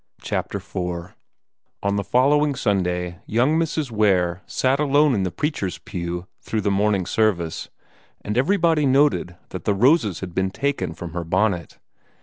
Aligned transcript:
CHAPTER 0.23 0.57
IV 0.57 1.13
On 1.83 1.95
the 1.95 2.03
following 2.03 2.55
Sunday, 2.55 3.19
young 3.27 3.59
Mrs. 3.59 3.91
Ware 3.91 4.41
sat 4.47 4.79
alone 4.79 5.13
in 5.13 5.21
the 5.21 5.29
preacher's 5.29 5.77
pew 5.77 6.25
through 6.41 6.61
the 6.61 6.71
morning 6.71 7.05
service, 7.05 7.69
and 8.21 8.35
everybody 8.35 8.87
noted 8.87 9.35
that 9.49 9.65
the 9.65 9.75
roses 9.75 10.21
had 10.21 10.33
been 10.33 10.49
taken 10.49 10.95
from 10.95 11.13
her 11.13 11.23
bonnet. 11.23 11.77